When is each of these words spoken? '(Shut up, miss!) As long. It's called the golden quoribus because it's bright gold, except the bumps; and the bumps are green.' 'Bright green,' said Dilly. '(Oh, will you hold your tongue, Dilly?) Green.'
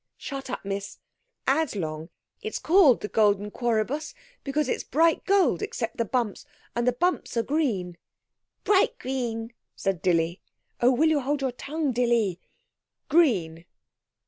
'(Shut 0.17 0.49
up, 0.49 0.65
miss!) 0.65 0.97
As 1.45 1.75
long. 1.75 2.09
It's 2.41 2.57
called 2.57 3.01
the 3.01 3.07
golden 3.07 3.51
quoribus 3.51 4.15
because 4.43 4.67
it's 4.67 4.83
bright 4.83 5.23
gold, 5.25 5.61
except 5.61 5.97
the 5.97 6.05
bumps; 6.05 6.43
and 6.75 6.87
the 6.87 6.91
bumps 6.91 7.37
are 7.37 7.43
green.' 7.43 7.99
'Bright 8.63 8.97
green,' 8.97 9.53
said 9.75 10.01
Dilly. 10.01 10.41
'(Oh, 10.81 10.91
will 10.91 11.09
you 11.09 11.19
hold 11.19 11.41
your 11.43 11.51
tongue, 11.51 11.91
Dilly?) 11.91 12.39
Green.' 13.09 13.65